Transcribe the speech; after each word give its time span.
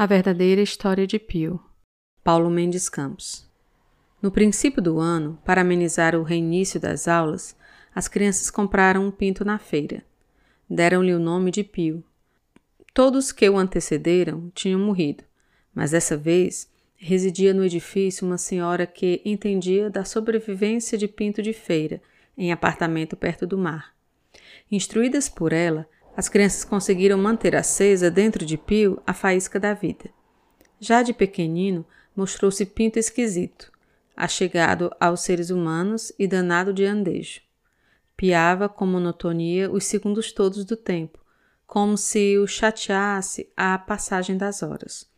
A 0.00 0.06
verdadeira 0.06 0.62
história 0.62 1.06
de 1.06 1.18
Pio. 1.18 1.60
Paulo 2.24 2.48
Mendes 2.48 2.88
Campos. 2.88 3.46
No 4.22 4.30
princípio 4.30 4.80
do 4.80 4.98
ano, 4.98 5.38
para 5.44 5.60
amenizar 5.60 6.16
o 6.16 6.22
reinício 6.22 6.80
das 6.80 7.06
aulas, 7.06 7.54
as 7.94 8.08
crianças 8.08 8.50
compraram 8.50 9.06
um 9.06 9.10
pinto 9.10 9.44
na 9.44 9.58
feira. 9.58 10.02
Deram-lhe 10.70 11.12
o 11.12 11.18
nome 11.18 11.50
de 11.50 11.62
Pio. 11.62 12.02
Todos 12.94 13.30
que 13.30 13.46
o 13.46 13.58
antecederam 13.58 14.50
tinham 14.54 14.80
morrido, 14.80 15.22
mas 15.74 15.90
dessa 15.90 16.16
vez 16.16 16.72
residia 16.96 17.52
no 17.52 17.62
edifício 17.62 18.26
uma 18.26 18.38
senhora 18.38 18.86
que 18.86 19.20
entendia 19.22 19.90
da 19.90 20.02
sobrevivência 20.02 20.96
de 20.96 21.08
pinto 21.08 21.42
de 21.42 21.52
feira 21.52 22.00
em 22.38 22.50
apartamento 22.50 23.18
perto 23.18 23.46
do 23.46 23.58
mar. 23.58 23.94
Instruídas 24.72 25.28
por 25.28 25.52
ela, 25.52 25.86
as 26.20 26.28
crianças 26.28 26.64
conseguiram 26.64 27.16
manter 27.16 27.56
acesa 27.56 28.10
dentro 28.10 28.44
de 28.44 28.58
Pio 28.58 29.02
a 29.06 29.14
faísca 29.14 29.58
da 29.58 29.72
vida. 29.72 30.10
Já 30.78 31.02
de 31.02 31.14
pequenino, 31.14 31.82
mostrou-se 32.14 32.66
pinto 32.66 32.98
esquisito, 32.98 33.72
achegado 34.14 34.94
aos 35.00 35.22
seres 35.22 35.48
humanos 35.48 36.12
e 36.18 36.28
danado 36.28 36.74
de 36.74 36.84
andejo. 36.84 37.40
Piava 38.18 38.68
com 38.68 38.84
monotonia 38.84 39.70
os 39.70 39.86
segundos 39.86 40.30
todos 40.30 40.62
do 40.62 40.76
tempo, 40.76 41.18
como 41.66 41.96
se 41.96 42.36
o 42.36 42.46
chateasse 42.46 43.50
a 43.56 43.78
passagem 43.78 44.36
das 44.36 44.62
horas. 44.62 45.08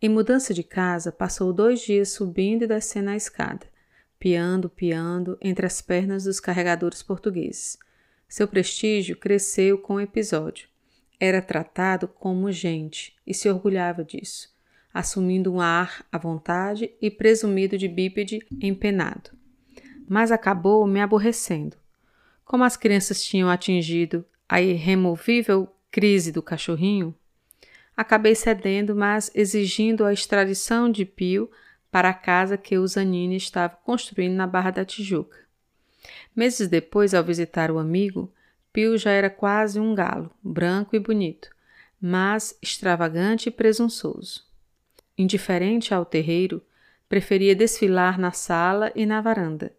Em 0.00 0.08
mudança 0.08 0.54
de 0.54 0.62
casa, 0.62 1.10
passou 1.10 1.52
dois 1.52 1.80
dias 1.80 2.10
subindo 2.10 2.62
e 2.62 2.68
descendo 2.68 3.10
a 3.10 3.16
escada, 3.16 3.66
piando, 4.16 4.70
piando 4.70 5.36
entre 5.40 5.66
as 5.66 5.82
pernas 5.82 6.22
dos 6.22 6.38
carregadores 6.38 7.02
portugueses 7.02 7.76
seu 8.30 8.46
prestígio 8.46 9.16
cresceu 9.16 9.76
com 9.76 9.94
o 9.94 10.00
episódio. 10.00 10.68
Era 11.18 11.42
tratado 11.42 12.06
como 12.06 12.52
gente 12.52 13.12
e 13.26 13.34
se 13.34 13.50
orgulhava 13.50 14.04
disso, 14.04 14.48
assumindo 14.94 15.52
um 15.52 15.60
ar 15.60 16.06
à 16.12 16.16
vontade 16.16 16.92
e 17.02 17.10
presumido 17.10 17.76
de 17.76 17.88
bípede 17.88 18.38
empenado. 18.62 19.32
Mas 20.08 20.30
acabou 20.30 20.86
me 20.86 21.00
aborrecendo. 21.00 21.76
Como 22.44 22.62
as 22.62 22.76
crianças 22.76 23.22
tinham 23.22 23.50
atingido 23.50 24.24
a 24.48 24.62
irremovível 24.62 25.68
crise 25.90 26.30
do 26.30 26.40
cachorrinho, 26.40 27.12
acabei 27.96 28.36
cedendo, 28.36 28.94
mas 28.94 29.30
exigindo 29.34 30.04
a 30.04 30.12
extradição 30.12 30.88
de 30.88 31.04
Pio 31.04 31.50
para 31.90 32.10
a 32.10 32.14
casa 32.14 32.56
que 32.56 32.78
o 32.78 32.86
Zanini 32.86 33.36
estava 33.36 33.74
construindo 33.74 34.36
na 34.36 34.46
Barra 34.46 34.70
da 34.70 34.84
Tijuca. 34.84 35.49
Meses 36.34 36.68
depois, 36.68 37.14
ao 37.14 37.24
visitar 37.24 37.70
o 37.70 37.78
amigo, 37.78 38.32
Pio 38.72 38.96
já 38.96 39.10
era 39.10 39.28
quase 39.28 39.80
um 39.80 39.94
galo, 39.94 40.30
branco 40.42 40.94
e 40.94 40.98
bonito, 40.98 41.50
mas 42.00 42.56
extravagante 42.62 43.48
e 43.48 43.52
presunçoso. 43.52 44.44
Indiferente 45.18 45.92
ao 45.92 46.04
terreiro, 46.04 46.62
preferia 47.08 47.54
desfilar 47.54 48.18
na 48.18 48.30
sala 48.30 48.92
e 48.94 49.04
na 49.04 49.20
varanda, 49.20 49.74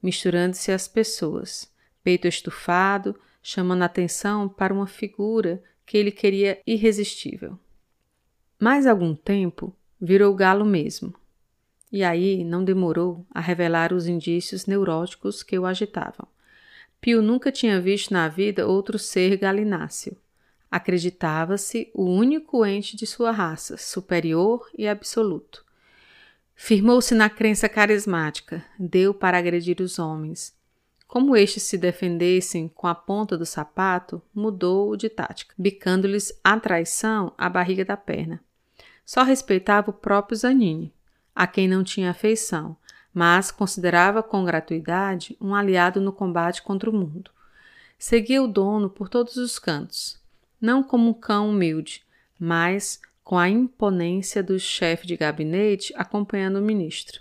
misturando-se 0.00 0.70
às 0.70 0.86
pessoas, 0.86 1.70
peito 2.04 2.28
estufado, 2.28 3.18
chamando 3.42 3.82
atenção 3.82 4.48
para 4.48 4.72
uma 4.72 4.86
figura 4.86 5.62
que 5.84 5.96
ele 5.98 6.12
queria 6.12 6.60
irresistível. 6.66 7.58
Mais 8.58 8.86
algum 8.86 9.14
tempo, 9.14 9.74
virou 10.00 10.34
galo 10.34 10.64
mesmo, 10.64 11.12
e 11.96 12.04
aí 12.04 12.44
não 12.44 12.62
demorou 12.62 13.24
a 13.30 13.40
revelar 13.40 13.90
os 13.90 14.06
indícios 14.06 14.66
neuróticos 14.66 15.42
que 15.42 15.58
o 15.58 15.64
agitavam. 15.64 16.28
Pio 17.00 17.22
nunca 17.22 17.50
tinha 17.50 17.80
visto 17.80 18.12
na 18.12 18.28
vida 18.28 18.66
outro 18.66 18.98
ser 18.98 19.38
galináceo. 19.38 20.14
Acreditava-se 20.70 21.90
o 21.94 22.04
único 22.04 22.66
ente 22.66 22.98
de 22.98 23.06
sua 23.06 23.30
raça, 23.30 23.78
superior 23.78 24.68
e 24.76 24.86
absoluto. 24.86 25.64
Firmou-se 26.54 27.14
na 27.14 27.30
crença 27.30 27.66
carismática, 27.66 28.62
deu 28.78 29.14
para 29.14 29.38
agredir 29.38 29.80
os 29.80 29.98
homens. 29.98 30.54
Como 31.06 31.34
estes 31.34 31.62
se 31.62 31.78
defendessem 31.78 32.68
com 32.68 32.86
a 32.86 32.94
ponta 32.94 33.38
do 33.38 33.46
sapato, 33.46 34.20
mudou 34.34 34.98
de 34.98 35.08
tática, 35.08 35.54
bicando-lhes 35.56 36.38
a 36.44 36.60
traição 36.60 37.32
à 37.38 37.48
barriga 37.48 37.86
da 37.86 37.96
perna. 37.96 38.38
Só 39.02 39.22
respeitava 39.22 39.90
o 39.90 39.94
próprio 39.94 40.36
Zanini, 40.36 40.92
a 41.36 41.46
quem 41.46 41.68
não 41.68 41.84
tinha 41.84 42.10
afeição, 42.12 42.74
mas 43.12 43.50
considerava 43.50 44.22
com 44.22 44.42
gratuidade 44.42 45.36
um 45.38 45.54
aliado 45.54 46.00
no 46.00 46.10
combate 46.10 46.62
contra 46.62 46.88
o 46.88 46.92
mundo. 46.94 47.30
Seguia 47.98 48.42
o 48.42 48.48
dono 48.48 48.88
por 48.88 49.10
todos 49.10 49.36
os 49.36 49.58
cantos, 49.58 50.18
não 50.58 50.82
como 50.82 51.10
um 51.10 51.12
cão 51.12 51.50
humilde, 51.50 52.02
mas 52.40 52.98
com 53.22 53.36
a 53.36 53.50
imponência 53.50 54.42
do 54.42 54.58
chefe 54.58 55.06
de 55.06 55.14
gabinete 55.14 55.92
acompanhando 55.94 56.56
o 56.56 56.62
ministro. 56.62 57.20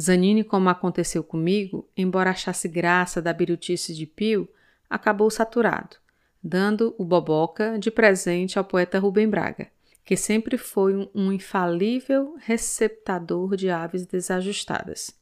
Zanini, 0.00 0.42
como 0.42 0.68
aconteceu 0.68 1.22
comigo, 1.22 1.88
embora 1.96 2.30
achasse 2.30 2.66
graça 2.66 3.22
da 3.22 3.32
birutice 3.32 3.94
de 3.94 4.06
Pio, 4.06 4.48
acabou 4.88 5.30
saturado, 5.30 5.96
dando 6.42 6.96
o 6.98 7.04
boboca 7.04 7.78
de 7.78 7.92
presente 7.92 8.58
ao 8.58 8.64
poeta 8.64 8.98
Rubem 8.98 9.28
Braga 9.28 9.68
que 10.04 10.16
sempre 10.16 10.56
foi 10.58 11.08
um, 11.14 11.32
infalível 11.32 12.34
receptador 12.38 13.56
de 13.56 13.70
aves 13.70 14.06
desajustadas. 14.06 15.14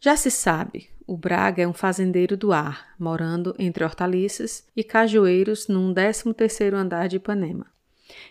Já 0.00 0.16
se 0.16 0.30
sabe, 0.30 0.90
o 1.06 1.16
Braga 1.16 1.62
é 1.62 1.68
um 1.68 1.72
fazendeiro 1.72 2.36
do 2.36 2.52
ar, 2.52 2.94
morando 2.98 3.54
entre 3.58 3.84
hortaliças 3.84 4.66
e 4.76 4.82
cajueiros 4.82 5.68
num 5.68 5.92
13º 5.94 6.74
andar 6.74 7.08
de 7.08 7.16
Ipanema. 7.16 7.66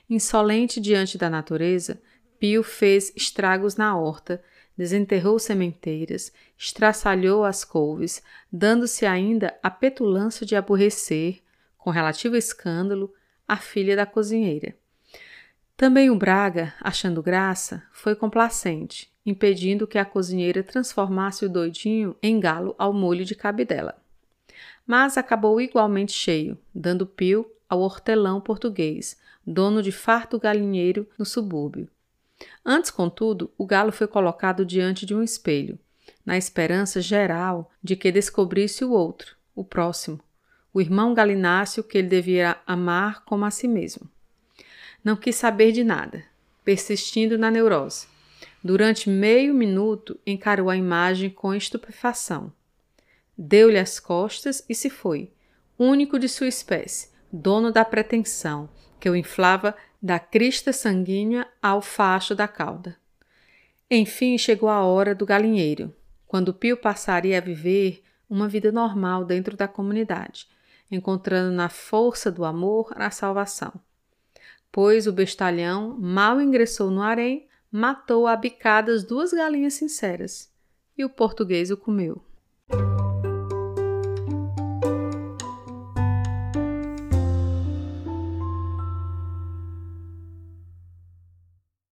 Insolente 0.09 0.80
diante 0.80 1.18
da 1.18 1.30
natureza, 1.30 2.02
Pio 2.40 2.62
fez 2.62 3.13
estragos 3.16 3.75
na 3.75 3.97
horta, 3.97 4.44
desenterrou 4.78 5.40
sementeiras, 5.40 6.31
estraçalhou 6.58 7.46
as 7.46 7.63
couves, 7.63 8.22
dando-se 8.52 9.06
ainda 9.06 9.58
a 9.62 9.69
petulância 9.69 10.46
de 10.46 10.56
aborrecer, 10.56 11.42
com 11.78 11.90
relativo 11.90 12.36
escândalo, 12.36 13.13
a 13.47 13.58
filha 13.58 13.96
da 13.96 14.06
cozinheira. 14.06 14.75
Também 15.76 16.10
o 16.10 16.16
Braga, 16.16 16.74
achando 16.80 17.24
graça, 17.24 17.84
foi 17.92 18.16
complacente, 18.16 19.12
impedindo 19.26 19.88
que 19.88 19.98
a 19.98 20.06
cozinheira 20.06 20.64
transformasse 20.64 21.46
o 21.46 21.50
doidinho 21.50 22.16
em 22.22 22.40
galo 22.40 22.76
ao 22.78 22.94
molho 22.94 23.26
de 23.26 23.34
cabidela. 23.34 23.96
Mas 24.86 25.18
acabou 25.18 25.60
igualmente 25.60 26.12
cheio, 26.12 26.58
dando 26.74 27.08
pio 27.08 27.50
ao 27.68 27.80
hortelão 27.80 28.40
português, 28.40 29.18
dono 29.46 29.82
de 29.82 29.92
farto 29.92 30.40
galinheiro 30.40 31.08
no 31.18 31.26
subúrbio. 31.26 31.90
Antes, 32.64 32.92
contudo, 32.92 33.52
o 33.58 33.66
galo 33.66 33.92
foi 33.92 34.08
colocado 34.08 34.66
diante 34.66 35.06
de 35.06 35.16
um 35.16 35.24
espelho, 35.24 35.80
na 36.26 36.38
esperança 36.38 37.02
geral 37.02 37.72
de 37.82 37.96
que 37.96 38.12
descobrisse 38.12 38.86
o 38.86 38.92
outro, 38.92 39.36
o 39.56 39.64
próximo, 39.64 40.20
o 40.74 40.80
irmão 40.80 41.14
galináceo 41.14 41.84
que 41.84 41.98
ele 41.98 42.08
devia 42.08 42.58
amar 42.68 43.24
como 43.26 43.46
a 43.46 43.52
si 43.52 43.68
mesmo. 43.68 44.10
Não 45.03 45.18
quis 45.18 45.36
saber 45.36 45.74
de 45.74 45.84
nada, 45.84 46.24
persistindo 46.64 47.38
na 47.38 47.52
neurose. 47.52 48.08
Durante 48.64 49.09
meio 49.09 49.53
minuto 49.53 50.18
encarou 50.25 50.69
a 50.69 50.78
imagem 50.78 51.30
com 51.30 51.53
estupefação. 51.53 52.53
Deu-lhe 53.38 53.78
as 53.78 54.00
costas 54.00 54.63
e 54.69 54.74
se 54.74 54.90
foi, 54.90 55.34
único 55.78 56.18
de 56.18 56.30
sua 56.30 56.47
espécie, 56.47 57.09
dono 57.31 57.69
da 57.69 57.84
pretensão, 57.84 58.69
que 58.97 59.09
o 59.09 59.16
inflava 59.16 59.75
da 60.02 60.19
crista 60.19 60.72
sanguínea 60.72 61.46
ao 61.62 61.81
facho 61.81 62.34
da 62.34 62.47
cauda. 62.47 62.96
Enfim 63.92 64.38
chegou 64.38 64.69
a 64.69 64.86
hora 64.86 65.13
do 65.13 65.25
galinheiro, 65.25 65.94
quando 66.25 66.53
Pio 66.53 66.78
passaria 66.78 67.40
a 67.40 67.42
viver 67.42 68.02
uma 68.30 68.47
vida 68.47 68.72
normal 68.72 69.25
dentro 69.25 69.58
da 69.58 69.68
comunidade, 69.68 70.47
encontrando 70.90 71.53
na 71.53 71.68
força 71.68 72.31
do 72.31 72.46
amor 72.46 72.94
a 72.96 73.12
salvação 73.12 73.74
pois 74.74 75.06
o 75.06 75.14
bestalhão 75.14 75.96
mal 76.00 76.42
ingressou 76.42 76.90
no 76.90 77.04
harém, 77.04 77.48
matou 77.72 78.25
a 78.25 78.36
bicadas 78.36 79.04
duas 79.04 79.31
galinhas 79.31 79.75
sinceras, 79.75 80.52
e 80.98 81.06
o 81.06 81.10
português 81.10 81.70
o 81.70 81.78
comeu. 81.78 82.25